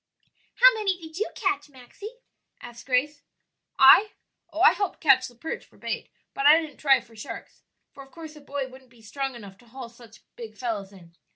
"How 0.55 0.73
many 0.73 0.99
did 0.99 1.19
you 1.19 1.29
catch, 1.35 1.69
Maxie?" 1.69 2.15
asked 2.59 2.87
Grace. 2.87 3.21
"I? 3.77 4.13
Oh, 4.51 4.61
I 4.61 4.71
helped 4.71 4.99
catch 4.99 5.27
the 5.27 5.35
perch 5.35 5.63
for 5.63 5.77
bait; 5.77 6.09
but 6.33 6.47
I 6.47 6.59
didn't 6.59 6.77
try 6.77 7.01
for 7.01 7.15
sharks, 7.15 7.61
for 7.91 8.01
of 8.01 8.09
course 8.11 8.35
a 8.35 8.41
boy 8.41 8.67
wouldn't 8.67 8.89
be 8.89 9.03
strong 9.03 9.35
enough 9.35 9.59
to 9.59 9.67
haul 9.67 9.89
such 9.89 10.23
big 10.35 10.57
fellows 10.57 10.91
in. 10.91 11.15